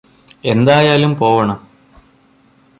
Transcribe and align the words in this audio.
എന്തായാലും 0.43 1.15
പോവണം 1.15 1.59